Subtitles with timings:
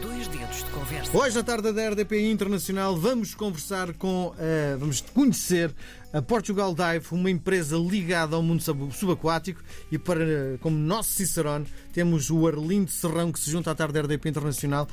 [0.00, 1.16] Dois dedos de conversa.
[1.16, 5.74] Hoje, na tarde da RDP Internacional, vamos conversar com, eh, vamos conhecer
[6.12, 9.62] a Portugal Dive, uma empresa ligada ao mundo sub- subaquático.
[9.90, 14.00] E para, como nosso Cicerone, temos o Arlindo Serrão, que se junta à tarde da
[14.00, 14.88] RDP Internacional.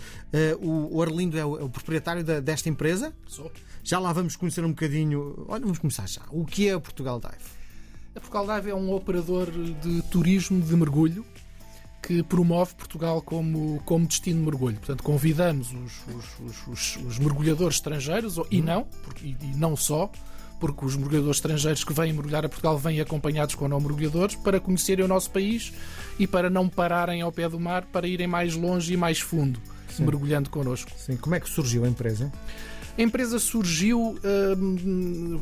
[0.59, 3.13] O, o Arlindo é o, é o proprietário da- desta empresa.
[3.27, 3.51] Sou.
[3.83, 5.45] Já lá vamos conhecer um bocadinho.
[5.47, 6.21] Olha, vamos começar já.
[6.29, 7.57] O que é a Portugal Dive?
[8.15, 11.23] A Portugal Dive é um operador de turismo de mergulho
[12.07, 14.77] que promove Portugal como, como destino de mergulho.
[14.77, 20.09] Portanto, convidamos os, os- os- os- mergulhadores estrangeiros, e não, porque- e, não só,
[20.59, 24.59] porque os mergulhadores estrangeiros que vêm mergulhar a Portugal vêm acompanhados com não mergulhadores para
[24.59, 25.73] conhecerem o nosso país
[26.17, 29.59] e para não pararem ao pé do mar, para irem mais longe e mais fundo,
[29.99, 30.89] mergulhando connosco.
[30.97, 32.31] Sim, como é que surgiu a empresa?
[32.97, 34.17] A empresa surgiu.
[34.57, 35.39] hum,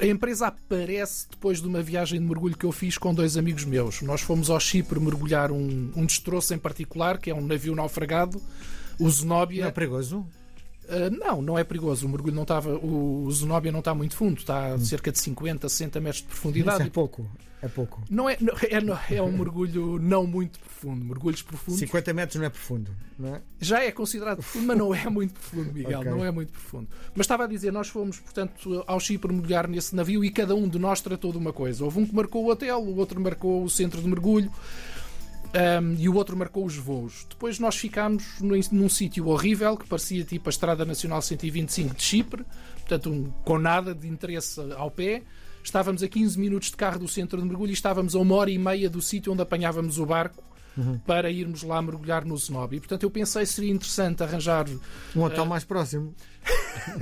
[0.00, 3.64] a empresa aparece depois de uma viagem de mergulho que eu fiz com dois amigos
[3.64, 4.02] meus.
[4.02, 8.42] Nós fomos ao Chipre mergulhar um, um destroço em particular, que é um navio naufragado,
[8.98, 9.08] o
[9.62, 10.26] Não é perigoso?
[10.88, 12.06] Ah, não, não é perigoso.
[12.06, 12.70] O mergulho não estava.
[12.76, 16.30] O Zenóbia não está muito fundo, está a cerca de 50, 60 metros de Isso
[16.32, 16.82] profundidade.
[16.84, 17.28] é pouco.
[17.62, 18.02] É pouco.
[18.10, 18.54] Não é, não-
[19.08, 21.02] é, é um mergulho não muito profundo.
[21.04, 23.40] Mergulhos profundos 50 metros não é profundo, não é?
[23.58, 26.00] Já é considerado profundo, mas não é muito profundo, Miguel.
[26.00, 26.10] Ok.
[26.12, 26.86] Não é muito profundo.
[27.14, 30.68] Mas estava a dizer, nós fomos, portanto, ao Chipre mergulhar nesse navio e cada um
[30.68, 31.82] de nós tratou de uma coisa.
[31.82, 34.52] Houve um que marcou o hotel, o outro marcou o centro de mergulho.
[35.56, 37.26] Ahm, e o outro marcou os voos.
[37.28, 42.02] Depois nós ficámos num, num sítio horrível que parecia tipo a Estrada Nacional 125 de
[42.02, 42.44] Chipre,
[42.80, 45.22] portanto, um- com nada de interesse ao pé.
[45.64, 48.50] Estávamos a 15 minutos de carro do centro de mergulho e estávamos a uma hora
[48.50, 50.44] e meia do sítio onde apanhávamos o barco
[51.06, 52.76] para irmos lá mergulhar no Zenóbia.
[52.76, 54.66] E, portanto, eu pensei que seria interessante arranjar
[55.16, 56.14] Um hotel mais próximo.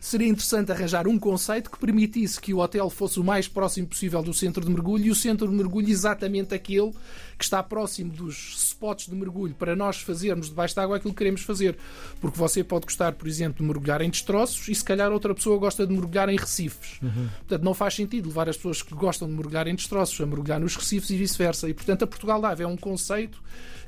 [0.00, 4.22] seria interessante arranjar um conceito que permitisse que o hotel fosse o mais próximo possível
[4.22, 6.92] do centro de mergulho e o centro de mergulho exatamente aquele
[7.38, 11.18] que está próximo dos spots de mergulho para nós fazermos debaixo da água aquilo que
[11.18, 11.78] queremos fazer.
[12.20, 15.56] Porque você pode gostar, por exemplo, de mergulhar em destroços e se calhar outra pessoa
[15.58, 16.98] gosta de mergulhar em recifes.
[17.38, 20.58] Portanto, não faz sentido levar as pessoas que gostam de mergulhar em destroços a mergulhar
[20.58, 21.68] nos recifes e vice-versa.
[21.68, 23.40] E, portanto, a Portugal Dive é um conceito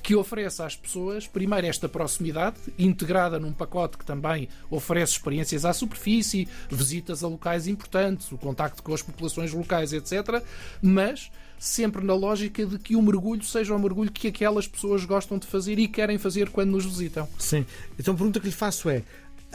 [0.03, 5.73] que oferece às pessoas, primeiro, esta proximidade, integrada num pacote que também oferece experiências à
[5.73, 10.45] superfície, visitas a locais importantes, o contacto com as populações locais, etc.
[10.83, 15.39] Mas sempre na lógica de que o mergulho seja um mergulho que aquelas pessoas gostam
[15.39, 17.29] de fazer e querem fazer quando nos visitam.
[17.39, 17.65] Sim.
[17.99, 19.03] Então a pergunta que lhe faço é: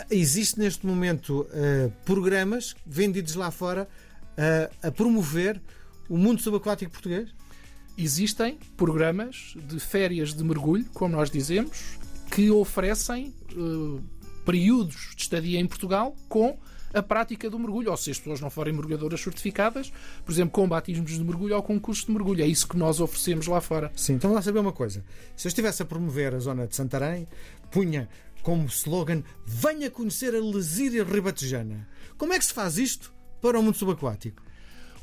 [0.09, 3.87] existe neste momento eh, programas vendidos lá fora
[4.37, 5.61] eh, a promover
[6.07, 7.29] o mundo subaquático português?
[7.97, 11.99] Existem programas de férias de mergulho, como nós dizemos,
[12.31, 14.01] que oferecem eh,
[14.45, 16.57] períodos de estadia em Portugal com
[16.93, 19.91] a prática do mergulho, ou se as pessoas não forem mergulhadoras certificadas,
[20.25, 22.43] por exemplo, com batismos de mergulho ou com cursos de mergulho.
[22.43, 23.91] É isso que nós oferecemos lá fora.
[23.95, 24.13] Sim.
[24.13, 25.03] Então lá saber uma coisa:
[25.35, 27.27] se eu estivesse a promover a zona de Santarém,
[27.71, 28.09] punha
[28.41, 31.87] como slogan: Venha conhecer a Lesíria Ribatejana.
[32.17, 34.41] Como é que se faz isto para o mundo subaquático?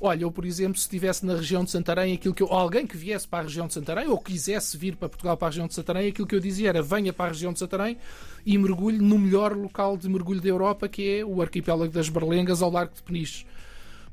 [0.01, 2.97] Olha, eu, por exemplo, se estivesse na região de Santarém, aquilo que eu, alguém que
[2.97, 5.75] viesse para a região de Santarém ou quisesse vir para Portugal para a região de
[5.75, 7.97] Santarém, aquilo que eu dizia era venha para a região de Santarém
[8.45, 12.61] e mergulhe no melhor local de mergulho da Europa, que é o arquipélago das Berlengas
[12.61, 13.47] ao Largo de Peniche.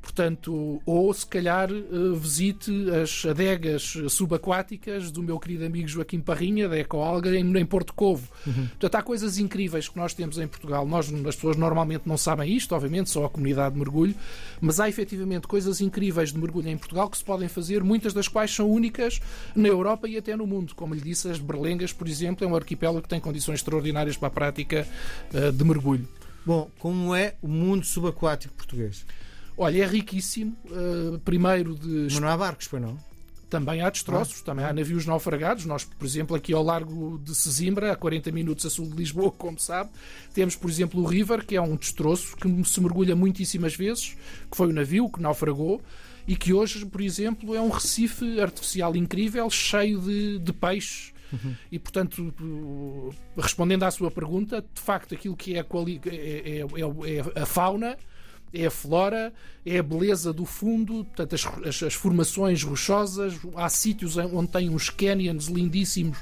[0.03, 1.84] Portanto, ou se calhar eh,
[2.16, 8.28] visite as adegas subaquáticas do meu querido amigo Joaquim Parrinha, da Ecoalga, em, Porto Covo.
[8.44, 10.86] Portanto, há coisas incríveis que nós temos em Portugal.
[10.86, 14.13] Nós, as pessoas normalmente não sabem isto, obviamente, só a comunidade de mergulho,
[14.59, 18.28] mas há efetivamente coisas incríveis de mergulho em Portugal que se podem fazer, muitas das
[18.28, 19.22] quais são únicas
[19.56, 20.75] na Europa e até no mundo.
[20.75, 24.28] Como lhe disse, as Berlengas, por exemplo, é um arquipélago que tem condições extraordinárias para
[24.28, 24.86] a prática
[25.34, 26.08] eh, de mergulho.
[26.46, 29.06] Bom, como é o mundo subaquático português?
[29.58, 30.56] Olha, é riquíssimo.
[30.72, 32.97] eh, primeiro de Mas não há barcos, pois não?
[33.50, 35.66] Também há destroços, também há navios naufragados.
[35.66, 39.30] Nós, por exemplo, aqui ao largo de Sesimbra, a 40 minutos a sul de Lisboa,
[39.38, 39.92] como sabe,
[40.34, 44.16] temos, por exemplo, o River, que é um destroço que se mergulha muitíssimas vezes,
[44.50, 45.80] que foi o navio que naufragou
[46.28, 51.13] e que hoje, por exemplo, é um recife artificial incrível, cheio de, de peixes.
[51.72, 52.34] E, portanto,
[53.38, 55.66] respondendo à sua pergunta, de facto, aquilo que é a,
[56.06, 57.98] é- é- é- é a fauna
[58.53, 59.33] é a flora,
[59.65, 63.33] é a beleza do fundo, portanto, as, as- as formações rochosas.
[63.55, 66.17] Há sítios onde tem uns canyons lindíssimos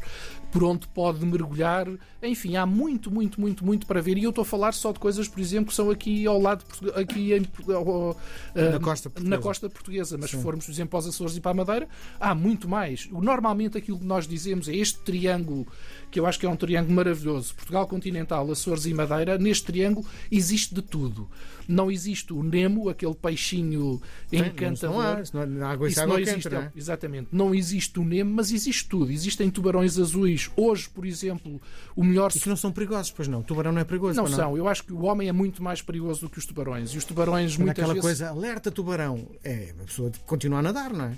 [0.52, 1.88] por onde pode mergulhar.
[2.24, 4.18] Enfim, há muito, muito, muito, muito para ver.
[4.18, 6.64] E eu estou a falar só de coisas, por exemplo, que são aqui ao lado,
[6.96, 8.16] aqui em, ao-
[8.56, 9.30] Na costa portuguesa.
[9.38, 10.18] na costa portuguesa.
[10.20, 11.90] Mas se formos, por exemplo, aos Açores e para a Madeira,
[12.20, 13.08] há muito mais.
[13.12, 15.66] Normalmente aquilo que nós dizemos é este triângulo,
[16.12, 20.06] que eu acho que é um triângulo maravilhoso, Portugal continental, Açores e Madeira, neste triângulo
[20.32, 21.28] existe de tudo.
[21.68, 24.96] Não existe o Nemo, aquele peixinho Tem, encantador.
[24.96, 26.72] Não há, isso não há água, isso é água não existe, não é?
[26.76, 27.28] exatamente.
[27.32, 29.12] Não existe o Nemo, mas existe tudo.
[29.12, 30.50] Existem tubarões azuis.
[30.58, 31.62] Hoje, por exemplo,
[31.96, 32.32] o melhor.
[32.36, 33.40] E que não são perigosos, pois não.
[33.40, 34.16] O tubarão não é perigoso.
[34.16, 34.58] Não pois são.
[34.58, 36.92] Eu acho que o homem é muito mais perigoso do que os tubarões.
[36.94, 38.02] E os tubarões, Mas muitas aquela vezes.
[38.02, 39.28] coisa, alerta tubarão.
[39.44, 41.18] É, a pessoa continua a nadar, não é?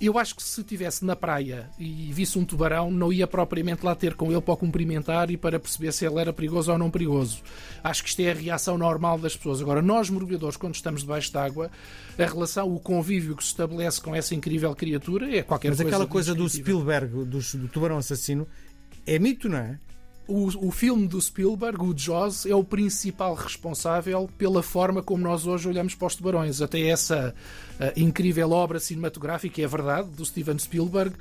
[0.00, 3.94] Eu acho que se estivesse na praia e visse um tubarão, não ia propriamente lá
[3.94, 6.90] ter com ele para o cumprimentar e para perceber se ele era perigoso ou não
[6.90, 7.42] perigoso.
[7.84, 9.60] Acho que isto é a reação normal das pessoas.
[9.60, 11.70] Agora, nós mergulhadores, quando estamos debaixo d'água,
[12.18, 15.90] a relação, o convívio que se estabelece com essa incrível criatura é qualquer Mas coisa.
[15.90, 16.48] aquela coisa do.
[16.48, 18.48] Spielberg, do, do tubarão assassino,
[19.06, 19.78] é mito, não é?
[20.30, 25.44] O, o filme do Spielberg, o Jaws, é o principal responsável pela forma como nós
[25.44, 26.62] hoje olhamos para os tubarões.
[26.62, 27.34] Até essa
[27.80, 31.16] ah, incrível obra cinematográfica, é verdade, do Steven Spielberg,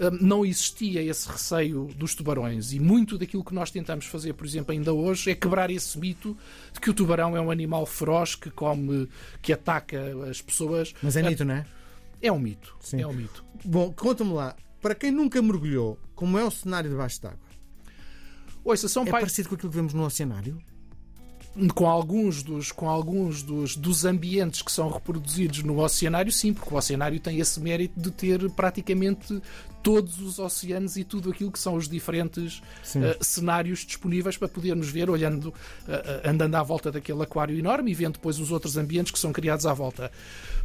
[0.00, 2.72] ah, não existia esse receio dos tubarões.
[2.72, 6.34] E muito daquilo que nós tentamos fazer, por exemplo, ainda hoje, é quebrar esse mito
[6.72, 9.06] de que o tubarão é um animal feroz que come,
[9.42, 10.00] que ataca
[10.30, 10.94] as pessoas.
[11.02, 11.66] Mas é Ah, mito, não é?
[12.22, 12.74] É um mito.
[12.80, 13.02] Sim.
[13.02, 13.44] É um mito.
[13.62, 17.43] Bom, conta-me lá, para quem nunca mergulhou, como é o cenário debaixo d'água?
[18.64, 20.58] Ouça, são É pai- parecido com aquilo que vemos no oceanário?
[21.72, 26.74] com alguns dos com alguns dos, dos ambientes que são reproduzidos no oceanário, sim, porque
[26.74, 29.40] o oceanário tem esse mérito de ter praticamente
[29.80, 32.60] todos os oceanos e tudo aquilo que são os diferentes
[32.96, 35.54] eh, cenários disponíveis para podermos ver, olhando,
[35.86, 39.32] eh, andando à volta daquele aquário enorme e vendo depois os outros ambientes que são
[39.32, 40.10] criados à volta.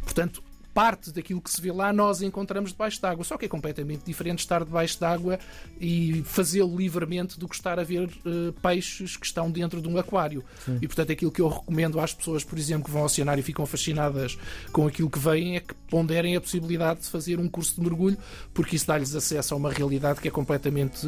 [0.02, 0.42] Portanto,
[0.80, 3.22] parte daquilo que se vê lá nós encontramos debaixo d'água.
[3.22, 5.38] Só que é completamente diferente estar debaixo d'água
[5.78, 9.98] e fazê-lo livremente do que estar a ver eh, peixes que estão dentro de um
[9.98, 10.42] aquário.
[10.80, 13.44] E portanto aquilo que eu recomendo às pessoas, por exemplo, que vão ao oceanário e
[13.44, 14.38] ficam fascinadas
[14.72, 18.16] com aquilo que veem é que ponderem a possibilidade de fazer um curso de mergulho,
[18.54, 21.06] porque isso dá-lhes acesso a uma realidade que é completamente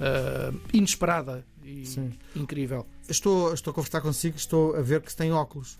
[0.00, 2.10] eh, inesperada e Sim.
[2.34, 2.84] incrível.
[3.08, 5.78] Estou, estou a conversar consigo, estou a ver que se tem óculos.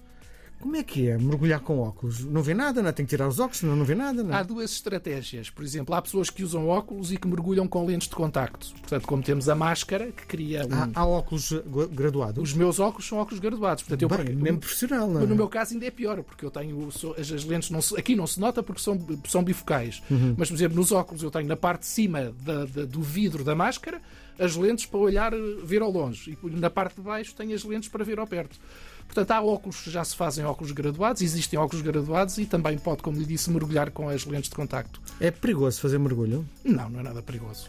[0.62, 2.25] Como é que é mergulhar com óculos?
[2.25, 2.93] Não vê nada, não é?
[2.93, 4.38] Tem que tirar os óculos, senão não vê nada, não é?
[4.38, 5.50] Há duas estratégias.
[5.50, 8.69] Por exemplo, há pessoas que usam óculos e que mergulham com lentes de contacto.
[8.81, 10.73] Portanto, como temos a máscara, que cria um...
[10.73, 12.43] Há, há óculos gu- graduados?
[12.43, 13.82] Os meus óculos são óculos graduados.
[13.82, 15.26] Portanto, eu, Bem, mesmo profissional, não é?
[15.26, 18.26] no meu caso ainda é pior, porque eu tenho as lentes não se- aqui não
[18.26, 20.00] se nota porque são, são bifocais.
[20.09, 20.35] Uhum.
[20.38, 23.43] Mas, por exemplo, nos óculos eu tenho na parte de cima da- da- do vidro
[23.43, 24.00] da máscara
[24.38, 26.38] as lentes para olhar, eh, ver ao longe.
[26.43, 28.59] E na parte de baixo tenho as lentes para ver ao perto.
[29.06, 33.02] Portanto, há óculos que já se fazem óculos graduados, existem óculos graduados e também pode,
[33.02, 35.00] como lhe disse, mergulhar com as lentes de contacto.
[35.20, 36.46] É perigoso fazer mergulho?
[36.64, 37.69] Não, não é nada perigoso.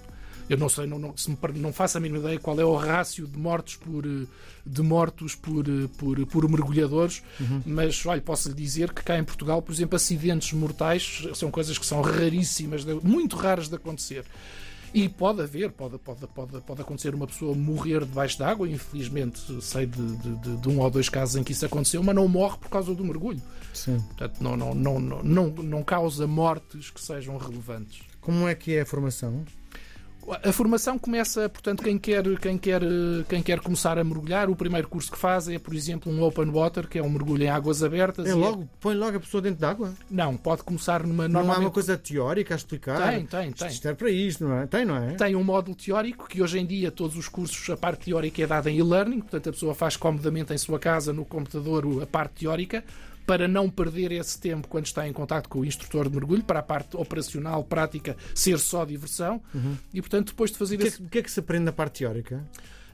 [0.49, 2.75] Eu não sei, não, não, se me não faço a mínima ideia qual é o
[2.75, 5.65] rácio de mortos por, de mortos por,
[5.97, 7.23] por, por mergulhadores,
[7.65, 11.77] mas olha, posso lhe dizer que cá em Portugal, por exemplo, acidentes mortais são coisas
[11.77, 14.25] que são raríssimas, muito raras de acontecer.
[14.93, 19.87] E pode haver, pode, pode, pode, pode acontecer uma pessoa morrer debaixo d'água, infelizmente sei
[19.87, 22.69] de, de, de- um ou dois casos em que isso aconteceu, mas não morre por
[22.69, 23.41] causa do mergulho.
[23.73, 23.99] Sim.
[23.99, 28.01] Portanto, não, não, não, não, não, não causa mortes que sejam relevantes.
[28.21, 29.43] Como é que é a formação?
[30.43, 32.81] A formação começa, portanto, quem quer, quem, quer,
[33.27, 36.49] quem quer começar a mergulhar, o primeiro curso que faz é, por exemplo, um open
[36.49, 38.25] water, que é um mergulho em águas abertas.
[38.25, 39.93] É e logo, põe logo a pessoa dentro de água?
[40.09, 41.27] Não, pode começar numa.
[41.27, 43.11] Não há uma Normalmente coisa teórica a explicar?
[43.11, 43.67] Tem, tem, Isto- tem.
[43.67, 44.67] Isto é para isto, não é?
[44.67, 45.13] Tem, não é?
[45.15, 48.47] tem um módulo teórico que hoje em dia todos os cursos, a parte teórica é
[48.47, 52.41] dada em e-learning, portanto a pessoa faz comodamente em sua casa, no computador, a parte
[52.41, 52.83] teórica,
[53.25, 56.59] para não perder esse tempo quando está em contato com o instrutor de mergulho, para
[56.59, 59.41] a parte operacional, prática, ser só diversão.
[59.93, 61.71] E portanto, depois de fazer O que, é, esse que é que se aprende na
[61.71, 62.43] parte teórica?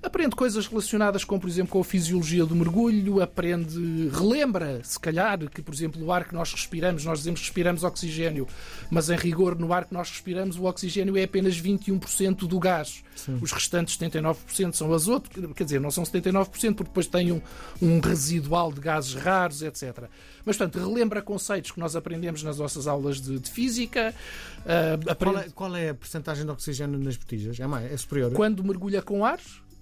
[0.01, 5.37] Aprende coisas relacionadas com, por exemplo, com a fisiologia do mergulho, aprende, relembra, se calhar,
[5.49, 8.47] que, por exemplo, o ar que nós respiramos, nós dizemos que respiramos oxigênio,
[8.89, 13.03] mas em rigor, no ar que nós respiramos, o oxigênio é apenas 21% do gás.
[13.41, 17.41] Os restantes 79% são azoto, quer dizer, não são 79%, porque depois tem um,
[17.81, 20.05] um residual de gases raros, etc.
[20.45, 24.15] Mas, portanto, relembra conceitos que nós aprendemos nas nossas aulas de, de física,
[24.63, 27.59] Qual aprende é, qual é a porcentagem de oxigênio nas botijas?
[27.59, 28.31] É, mais, é superior?
[28.31, 29.39] quando mergulha com ar,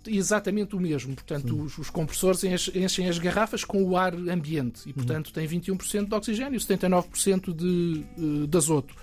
[0.08, 1.14] exatamente o mesmo.
[1.16, 5.48] Portanto, os, os compressores enche- enchem as garrafas com o ar ambiente e, portanto, tem
[5.48, 8.94] 21% de oxigênio, 79% de, eh, de azoto.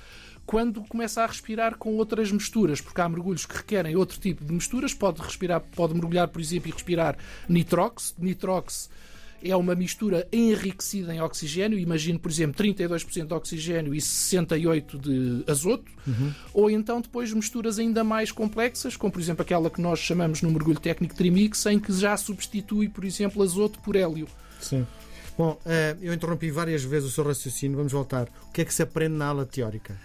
[0.46, 4.52] Quando começa a respirar com outras misturas, porque há mergulhos que requerem outro tipo de
[4.52, 7.16] misturas, pode respirar, pode mergulhar, por exemplo, e respirar
[7.49, 8.14] nitrox.
[8.18, 8.90] Nitrox
[9.44, 11.78] é uma mistura enriquecida em oxigênio.
[11.78, 15.90] Imagino, por exemplo, 32% de oxigênio e 68% de azoto.
[16.52, 20.50] Ou então depois misturas ainda mais complexas, como por exemplo aquela que nós chamamos no
[20.50, 24.26] mergulho técnico trimix, em que já substitui, por exemplo, azoto por hélio.
[24.60, 24.86] Sim.
[25.36, 28.28] Bom, eh, eu interrompi várias vezes o seu raciocínio, vamos voltar.
[28.48, 29.98] O que é que se aprende na aula teórica?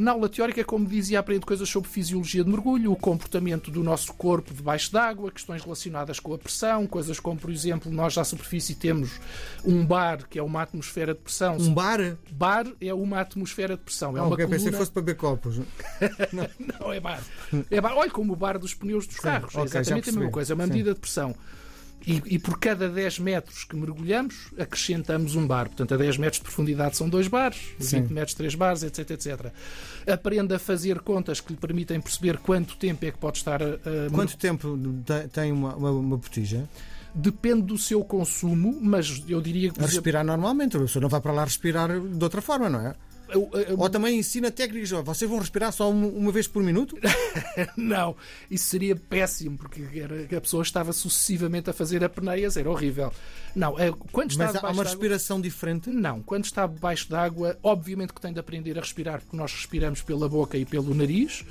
[0.00, 4.14] Na aula teórica, como dizia, aprende coisas sobre fisiologia de mergulho, o comportamento do nosso
[4.14, 8.74] corpo debaixo d'água, questões relacionadas com a pressão, coisas como, por exemplo, nós à superfície
[8.74, 9.20] temos
[9.62, 11.58] um bar, que é uma atmosfera de pressão.
[11.58, 12.16] Um bar?
[12.32, 14.16] Bar é uma atmosfera de pressão.
[14.16, 14.70] É Ah, uma ok, pensei coluna...
[14.72, 15.58] que fosse para beber copos.
[16.80, 17.22] Não, é bar.
[17.70, 17.92] é bar.
[17.94, 19.54] Olha como o bar dos pneus dos carros.
[19.54, 20.52] ok, é já exatamente a mesma coisa.
[20.52, 20.70] É uma Sim.
[20.72, 21.34] medida de pressão.
[22.06, 25.66] E, e por cada 10 metros que mergulhamos, acrescentamos um bar.
[25.66, 28.02] Portanto, a 10 metros de profundidade são dois bares, Sim.
[28.02, 29.52] 20 metros, três bares, etc, etc.
[30.10, 33.76] Aprende a fazer contas que lhe permitem perceber quanto tempo é que pode estar a
[34.12, 36.68] Quanto tempo te- tem uma, uma, uma botija?
[37.14, 39.80] Depende do seu consumo, mas eu diria que.
[39.82, 40.76] A respirar normalmente.
[40.76, 42.94] A pessoa não vai para lá respirar de outra forma, não é?
[43.32, 44.90] Eu- eu- Ou também ensina técnicas.
[44.90, 46.96] Vocês vão respirar só uma, uma vez por minuto?
[47.76, 48.16] Não,
[48.50, 53.12] isso seria péssimo, porque era, a pessoa estava sucessivamente a fazer apneias, era horrível.
[53.54, 55.90] Não, é, quando está Mas há uma respiração diferente?
[55.90, 60.02] Não, quando está debaixo d'água, obviamente que tem de aprender a respirar, porque nós respiramos
[60.02, 61.44] pela boca e pelo nariz,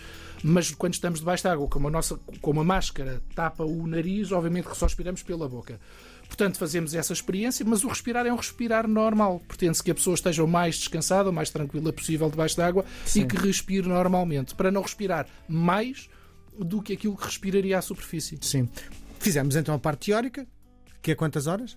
[0.43, 4.67] mas quando estamos debaixo d'água, como a, nossa, como a máscara tapa o nariz, obviamente
[4.69, 5.79] que só respiramos pela boca.
[6.29, 9.41] Portanto, fazemos essa experiência, mas o respirar é um respirar normal.
[9.47, 13.21] Pretende-se que a pessoa esteja o mais descansada, o mais tranquila possível debaixo d'água Sim.
[13.21, 16.07] e que respire normalmente, para não respirar mais
[16.57, 18.37] do que aquilo que respiraria à superfície.
[18.41, 18.69] Sim.
[19.19, 20.47] Fizemos então a parte teórica,
[21.01, 21.75] que é quantas horas?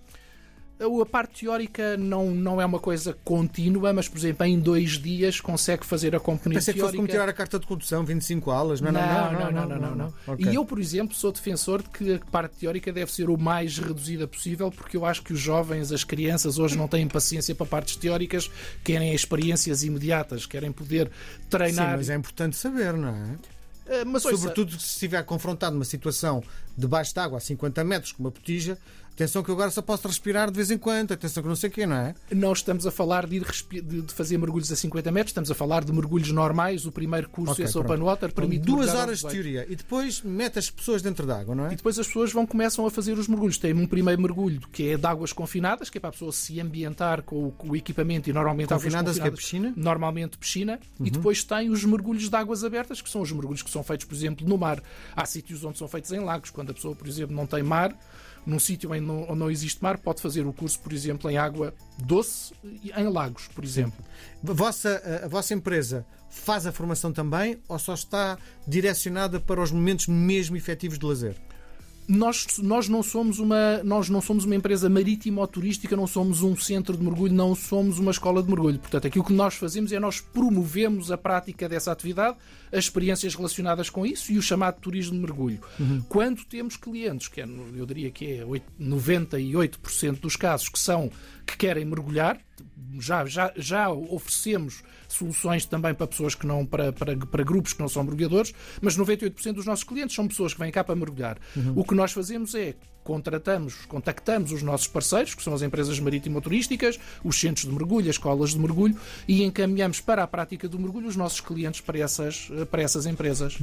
[1.01, 5.39] A parte teórica não, não é uma coisa contínua, mas, por exemplo, em dois dias
[5.39, 6.97] consegue fazer a componente Pensei que fosse teórica.
[6.97, 8.81] como tirar a carta de condução, 25 aulas.
[8.81, 10.13] Não, Não, não, não, não, não, não.
[10.27, 10.45] Ok.
[10.45, 13.77] E eu, por exemplo, sou defensor de que a parte teórica deve ser o mais
[13.77, 17.65] reduzida possível, porque eu acho que os jovens, as crianças, hoje não têm paciência para
[17.65, 18.49] partes teóricas,
[18.83, 21.97] querem experiências imediatas, querem poder Sim, treinar.
[21.97, 23.35] mas é importante saber, não é?
[23.85, 26.41] Ah, mas, Sobretudo se estiver confrontado numa situação
[26.77, 28.77] debaixo de água a 50 metros com uma botija,
[29.13, 31.69] atenção que eu agora só posso respirar de vez em quando, atenção que não sei
[31.69, 32.15] o quê, não é?
[32.31, 35.83] Não estamos a falar de, de- de fazer mergulhos a 50 metros, estamos a falar
[35.83, 36.85] de mergulhos normais.
[36.85, 37.91] O primeiro curso, Ok, esse pronto.
[37.91, 39.43] Open Water, permite Duas mergulhar aos horas de 18.
[39.43, 41.73] teoria e depois mete as pessoas dentro da água, não é?
[41.73, 43.57] E depois as pessoas vão começam a fazer os mergulhos.
[43.57, 46.59] Tem um primeiro mergulho que é de águas confinadas, que é para a pessoa se
[46.59, 49.67] ambientar com o, com o equipamento e normalmente Confinadas, águas que é confinadas, piscina?
[49.69, 49.83] Uhum.
[49.83, 50.79] Normalmente piscina.
[50.99, 54.05] E depois tem os mergulhos de águas abertas, que são os mergulhos que são feitos,
[54.05, 54.81] por exemplo, no mar.
[55.15, 56.49] Há sítios onde são feitos em lagos.
[56.49, 57.95] Quando a pessoa, por exemplo, não tem mar,
[58.45, 59.01] num sítio onde
[59.35, 63.47] não, existe mar, pode fazer o curso, por exemplo, em água doce e em lagos,
[63.47, 64.03] por exemplo.
[64.41, 70.07] Vossa, a vossa empresa faz a formação também ou só está direcionada para os momentos
[70.07, 71.35] mesmo efetivos de lazer?
[72.07, 76.41] Nós, nós, não somos uma, nós não somos uma empresa marítima ou turística, não somos
[76.41, 78.77] um centro de mergulho, não somos uma escola de mergulho.
[78.79, 82.37] Portanto, aquilo que nós fazemos é nós promovemos a prática dessa atividade,
[82.71, 85.59] as experiências relacionadas com isso e o chamado turismo de mergulho.
[86.09, 87.45] Quando temos clientes, que é,
[87.75, 91.11] eu diria que é oito- 98% dos casos que são
[91.45, 92.39] que querem mergulhar,
[92.99, 97.79] já, já, já oferecemos soluções também para pessoas que não, para, para, para grupos que
[97.81, 101.37] não são mergulhadores, mas 98% dos nossos clientes são pessoas que vêm cá para mergulhar.
[101.75, 106.99] O que nós fazemos é contratamos, contactamos os nossos parceiros, que são as empresas marítimo-turísticas,
[107.23, 108.97] os centros de mergulho, as escolas de mergulho,
[109.27, 113.57] e encaminhamos para a prática do mergulho os nossos clientes para essas, para essas empresas.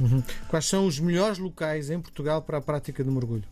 [0.47, 3.43] Quais são os melhores locais em Portugal para a prática do mergulho?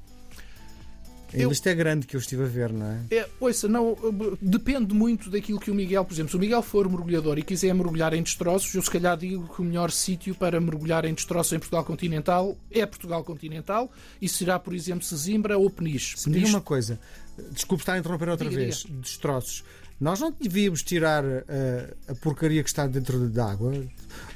[1.33, 2.99] Eu- Isto é grande que eu estive a ver, não é?
[3.11, 3.95] É, ouça, não,
[4.41, 7.73] depende muito daquilo que o Miguel, por exemplo, se o Miguel for mergulhador e quiser
[7.73, 11.53] mergulhar em destroços, eu se calhar digo que o melhor sítio para mergulhar em destroços
[11.53, 16.15] em Portugal continental é Portugal continental e será, por exemplo, Sesimbra ou Peniche.
[16.27, 16.99] Me diga uma coisa,
[17.51, 19.63] desculpe estar a interromper outra Diga, vez, destroços.
[19.99, 23.73] Nós não devíamos tirar eh, a porcaria que está dentro da água.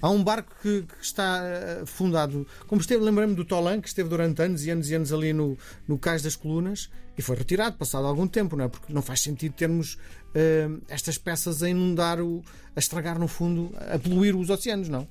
[0.01, 4.09] Há um barco que, que está eh, fundado, como esteve, lembrei-me do Tolan, que esteve
[4.09, 7.77] durante anos e anos e anos ali no, no Cais das Colunas e foi retirado,
[7.77, 8.67] passado algum tempo, não é?
[8.67, 9.97] Porque não faz sentido termos
[10.35, 12.43] eh, estas peças a inundar, o,
[12.75, 15.07] a estragar no fundo, a poluir os oceanos, não?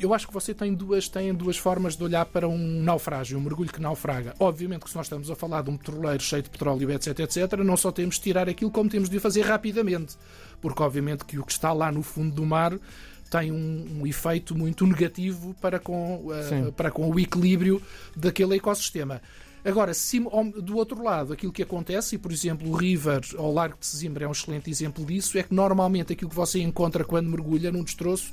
[0.00, 3.40] Eu acho que você tem duas, tem duas formas de olhar para um naufrágio, um
[3.40, 4.34] mergulho que naufraga.
[4.38, 7.52] Obviamente que se nós estamos a falar de um petroleiro cheio de petróleo, etc, etc,
[7.64, 10.16] não só temos de tirar aquilo como temos de o fazer rapidamente.
[10.60, 12.78] Porque obviamente que o que está lá no fundo do mar
[13.30, 16.72] tem um, um efeito muito negativo para com, Sim.
[16.72, 17.80] para com o equilíbrio
[18.16, 19.20] daquele ecossistema.
[19.64, 19.92] Agora,
[20.62, 24.24] do outro lado, aquilo que acontece, e por exemplo o River ao Largo de Sesimbra
[24.24, 27.82] é um excelente exemplo disso, é que normalmente aquilo que você encontra quando mergulha num
[27.82, 28.32] destroço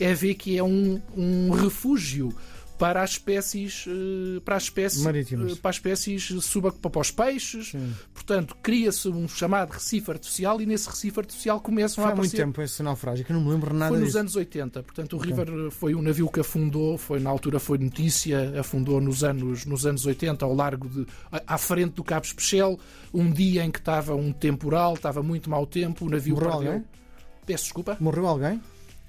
[0.00, 2.34] é ver que é um, um refúgio
[2.78, 5.52] para as espécies eh, para as espécies Marítimas.
[5.52, 7.92] eh, para as espécies suba para os peixes Sim.
[8.14, 12.28] portanto cria-se um chamado recife artificial e nesse recife artificial começam Foi a há muito
[12.28, 14.18] aparecer tempo esse naufrágio, que não me lembro nada foi nos disso.
[14.18, 14.82] anos 80.
[14.82, 19.22] Portanto, o River foi um navio que afundou, foi na altura foi notícia, afundou nos
[19.22, 22.80] anos, nos anos 80 ao largo de à à frente do Cabo Especial,
[23.12, 26.72] um dia em que estava um temporal, estava muito mau tempo, o navio Morreu perdeu.
[26.72, 26.84] alguém?
[27.44, 27.98] Peço desculpa.
[28.00, 28.58] Morreu alguém?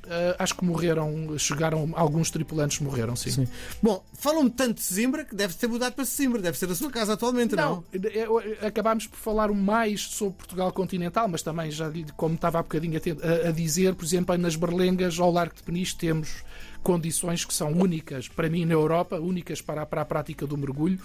[0.03, 3.29] Uh, acho que morreram, chegaram, alguns tripulantes morreram, sim.
[3.29, 3.47] sim.
[3.81, 6.89] Bom, falam tanto de Sesimbra que deve ter mudado para Sesimbra, deve ser a sua
[6.89, 7.83] casa atualmente, não?
[7.93, 12.99] Não, acabámos por falar mais sobre Portugal continental, mas também já, como estava há bocadinho
[12.99, 16.43] a, a dizer, por exemplo, nas Berlengas, ao Largo de Peniche, temos
[16.83, 20.99] condições que são únicas para mim na Europa, únicas para, para a prática do mergulho,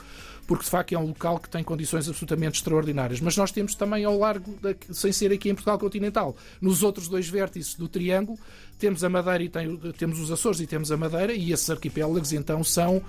[0.46, 3.20] porque de facto é um local que tem condições absolutamente extraordinárias.
[3.20, 7.08] Mas nós temos também ao largo, da, sem ser aqui em Portugal continental, nos outros
[7.08, 8.38] dois vértices do triângulo,
[8.78, 12.32] temos a Madeira e tem, temos os Açores e temos a Madeira, e esses arquipélagos
[12.32, 13.02] então são uh,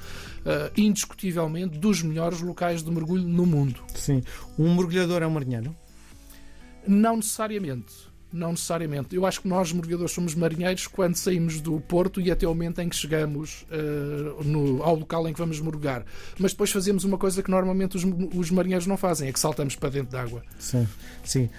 [0.75, 3.79] indiscutivelmente dos melhores locais de mergulho no mundo.
[3.95, 4.21] Sim.
[4.57, 5.75] Um mergulhador é um marinheiro?
[6.88, 7.93] Não necessariamente.
[8.38, 9.15] Não necessariamente.
[9.15, 12.79] Eu acho que nós, mergulhadores, somos marinheiros quando saímos do porto e até o momento
[12.79, 16.06] em que chegamos uh, no, ao local em que vamos mergulhar.
[16.38, 18.03] Mas depois fazemos uma coisa que normalmente os,
[18.36, 20.44] os marinheiros não fazem, é que saltamos para dentro d'água.
[20.60, 20.88] Sim,
[21.24, 21.50] sim.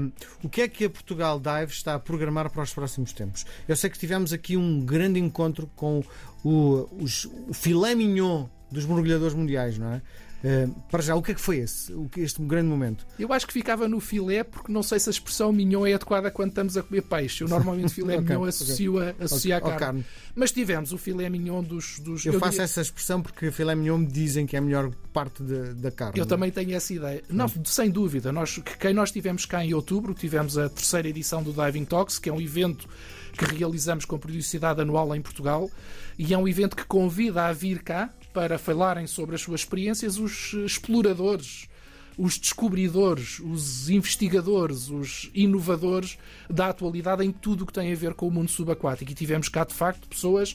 [0.00, 0.10] Um,
[0.42, 3.44] o que é que a Portugal Dive está a programar para os próximos tempos?
[3.68, 6.02] Eu sei que tivemos aqui um grande encontro com
[6.42, 10.02] o, os, o filé mignon dos mergulhadores mundiais, não é?
[10.42, 13.06] Uh, para já, o que é que foi esse, este grande momento?
[13.16, 16.30] Eu acho que ficava no filé, porque não sei se a expressão mignon é adequada
[16.32, 17.44] quando estamos a comer peixe.
[17.44, 19.14] Eu normalmente filé okay, mignon associo, okay.
[19.20, 19.72] a, associo okay.
[19.72, 19.78] à carne.
[19.78, 20.04] carne.
[20.34, 22.00] Mas tivemos o filé mignon dos.
[22.00, 22.64] dos eu, eu faço diria...
[22.64, 26.18] essa expressão porque filé mignon me dizem que é a melhor parte de, da carne.
[26.18, 27.22] Eu também tenho essa ideia.
[27.28, 28.32] Não, sem dúvida.
[28.32, 32.28] Nós, quem nós tivemos cá em outubro, tivemos a terceira edição do Diving Talks, que
[32.28, 32.88] é um evento
[33.32, 35.70] que realizamos com periodicidade anual em Portugal
[36.18, 40.18] e é um evento que convida a vir cá para falarem sobre as suas experiências
[40.18, 41.68] os exploradores,
[42.16, 48.14] os descobridores, os investigadores, os inovadores da atualidade em tudo o que tem a ver
[48.14, 49.10] com o mundo subaquático.
[49.10, 50.54] E tivemos cá, de facto, pessoas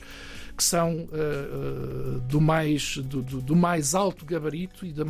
[0.57, 5.05] que são uh, uh, do, mais, do, do, do, mais alto gabarito e de,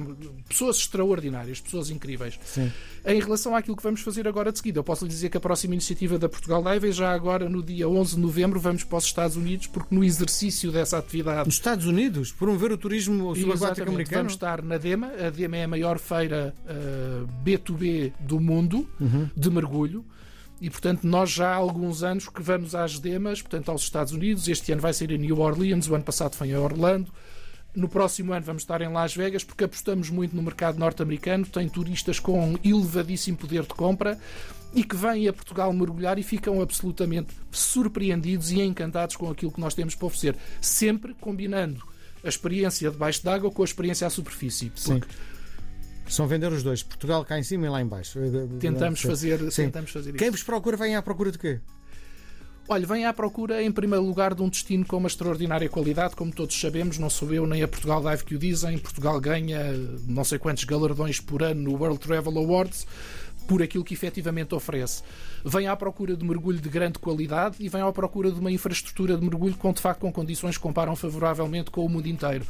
[0.47, 2.37] pessoas extraordinárias, pessoas incríveis.
[2.43, 2.69] Sim.
[3.05, 5.39] Em relação àquilo que vamos fazer agora de seguida, eu posso lhe dizer que a
[5.39, 8.97] próxima iniciativa da Portugal Live é já agora no dia 11 de novembro vamos para
[8.97, 11.45] os Estados Unidos, porque no exercício dessa atividade.
[11.45, 12.33] Nos Estados Unidos?
[12.33, 14.17] Promover o turismo subaquático americano?
[14.23, 15.13] Vamos estar na DEMA.
[15.25, 19.29] A DEMA é a maior feira uh, eh, B2B do mundo uhum.
[19.35, 20.03] de mergulho.
[20.59, 24.47] E, portanto, nós já há alguns anos que vamos às demas, portanto, aos Estados Unidos.
[24.47, 27.11] Este ano vai ser em New Orleans, o ano passado foi em Orlando.
[27.75, 31.45] No próximo ano vamos estar em Las Vegas, porque apostamos muito no mercado norte-americano.
[31.45, 34.17] Tem turistas com elevadíssimo poder de compra
[34.73, 39.59] e que vêm a Portugal mergulhar e ficam absolutamente surpreendidos e encantados com aquilo que
[39.59, 40.35] nós temos para oferecer.
[40.59, 41.83] Sempre combinando
[42.23, 44.71] a experiência debaixo d'água com a experiência à superfície.
[44.75, 45.01] Sim.
[46.09, 48.19] São vender os dois, Portugal cá em cima e lá em baixo.
[48.59, 50.17] Tentamos fazer, tentamos fazer isso.
[50.17, 51.59] Quem vos procura vem à procura de quê?
[52.69, 56.33] Olha, vem à procura, em primeiro lugar, de um destino com uma extraordinária qualidade, como
[56.33, 58.77] todos sabemos, não sou eu nem a Portugal Dive que o dizem.
[58.77, 59.71] Portugal ganha
[60.05, 62.85] não sei quantos galardões por ano no World Travel Awards
[63.47, 65.01] por aquilo que efetivamente oferece.
[65.43, 69.17] Vem à procura de mergulho de grande qualidade e vem à procura de uma infraestrutura
[69.17, 72.45] de mergulho com, de facto, com condições que comparam favoravelmente com o mundo inteiro.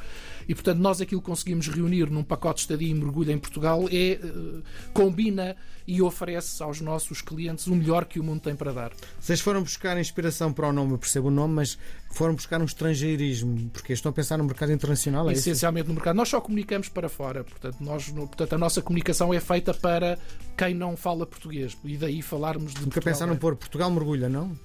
[0.47, 3.86] E, portanto, nós aquilo que conseguimos reunir num pacote de estadia e mergulho em Portugal
[3.91, 5.55] é uh, combina
[5.88, 8.91] e oferece aos nossos clientes o melhor que o mundo tem para dar.
[9.19, 11.78] Vocês foram buscar inspiração para o nome, eu percebo o nome, mas
[12.12, 15.89] foram buscar um estrangeirismo, porque estão a pensar no mercado internacional, é Essencialmente isso?
[15.89, 16.15] no mercado.
[16.17, 20.19] Nós só comunicamos para fora, portanto, nós, portanto, a nossa comunicação é feita para
[20.58, 23.38] quem não fala português, e daí falarmos de Nunca pensaram é?
[23.38, 24.58] pôr Portugal mergulha, não?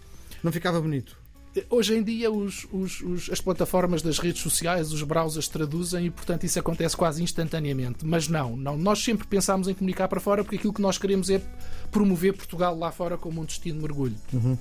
[0.42, 1.21] Não ficava bonito?
[1.68, 6.10] Hoje em dia, os, os, os, as plataformas das redes sociais, os browsers traduzem e,
[6.10, 8.06] portanto, isso acontece quase instantaneamente.
[8.06, 8.76] Mas não, não.
[8.76, 11.42] Nós sempre pensámos em comunicar para fora porque aquilo que nós queremos é
[11.90, 14.16] promover Portugal lá fora como um destino de mergulho.
[14.32, 14.56] Uhum.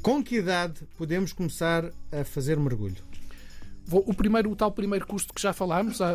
[0.00, 2.96] Com que idade podemos começar a fazer mergulho?
[3.90, 6.12] O primeiro, o tal primeiro custo que já falámos ah,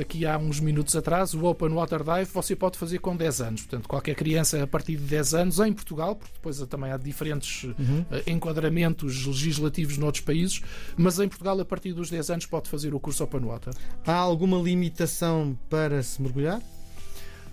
[0.00, 3.60] aqui há uns minutos atrás, o Open Water Dive, você pode fazer com 10 anos.
[3.62, 7.64] Portanto, qualquer criança a partir de 10 anos em Portugal, porque depois também há diferentes
[7.64, 8.04] uhum.
[8.26, 10.62] enquadramentos legislativos noutros países,
[10.96, 13.72] mas em Portugal a partir dos 10 anos pode fazer o curso Open Water.
[14.04, 16.60] Há alguma limitação para se mergulhar?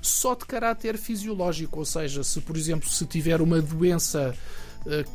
[0.01, 4.68] Só de caráter fisiológico, ou seja, se por exemplo se tiver uma doença eh,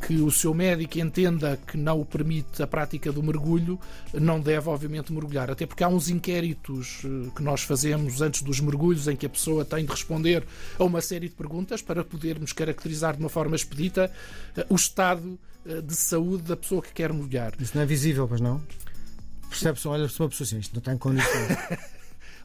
[0.05, 3.79] que o seu médico entenda que não o permite a prática do mergulho,
[4.13, 5.49] não deve, obviamente, mergulhar.
[5.49, 9.29] Até porque há uns inquéritos eh, que nós fazemos antes dos mergulhos em que a
[9.29, 10.43] pessoa tem de responder
[10.77, 14.11] a uma série de perguntas para podermos caracterizar de uma forma expedita
[14.55, 17.53] eh, o estado de saúde da pessoa que quer mergulhar.
[17.59, 18.61] Isso não é visível, pois não?
[19.49, 21.57] Percebe-se, olha-se uma pessoa assim, isto não tem condições.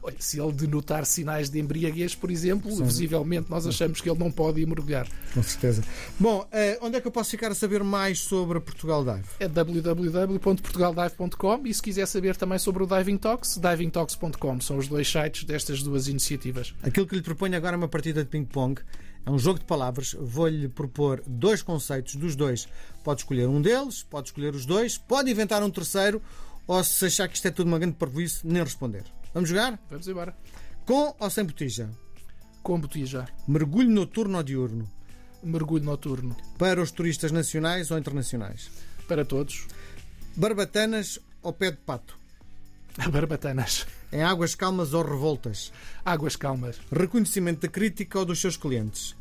[0.03, 2.83] Olha, se ele denotar sinais de embriaguez, por exemplo, Sim.
[2.83, 5.07] visivelmente nós achamos que ele não pode ir mergulhar.
[5.33, 5.83] Com certeza.
[6.19, 9.27] Bom, eh, onde é que eu posso ficar a saber mais sobre Portugal Dive?
[9.39, 14.59] É www.portugaldive.com e se quiser saber também sobre o Diving Talks, divingtalks.com.
[14.59, 16.73] São os dois sites destas duas iniciativas.
[16.81, 18.81] Aquilo que lhe proponho agora é uma partida de ping-pong.
[19.23, 20.15] É um jogo de palavras.
[20.19, 22.67] Vou-lhe propor dois conceitos dos dois.
[23.03, 26.19] Pode escolher um deles, pode escolher os dois, pode inventar um terceiro,
[26.65, 29.03] ou se achar que isto é tudo uma grande parvoíce, nem responder.
[29.33, 29.79] Vamos jogar?
[29.89, 30.35] Vamos embora.
[30.85, 31.89] Com ou sem botija?
[32.61, 33.27] Com botija.
[33.47, 34.91] Mergulho noturno ou diurno?
[35.43, 36.35] Mergulho noturno.
[36.57, 38.69] Para os turistas nacionais ou internacionais?
[39.07, 39.67] Para todos.
[40.35, 42.17] Barbatanas ou pé de pato?
[43.09, 43.87] Barbatanas.
[44.11, 45.71] Em águas calmas ou revoltas?
[46.03, 46.79] Águas calmas.
[46.91, 49.15] Reconhecimento da crítica ou dos seus clientes?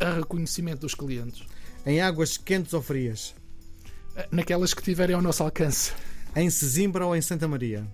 [0.00, 1.46] A reconhecimento dos clientes.
[1.84, 3.34] Em águas quentes ou frias?
[4.30, 5.92] Naquelas que tiverem ao nosso alcance.
[6.34, 7.86] Em Sesimbra ou em Santa Maria?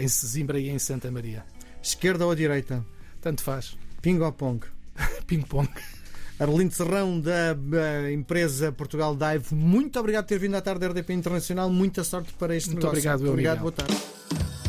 [0.00, 1.44] Em Sesimbra e em Santa Maria.
[1.82, 2.84] Esquerda ou direita?
[3.20, 3.76] Tanto faz.
[4.00, 4.64] Ping ou pong?
[5.26, 5.68] Ping-pong.
[6.38, 7.56] Arlindo Serrão, da
[8.10, 11.70] empresa Portugal Dive, muito obrigado por ter vindo à tarde da RDP Internacional.
[11.70, 12.98] Muita sorte para este muito negócio.
[12.98, 14.61] Obrigado, muito obrigado, boa tarde.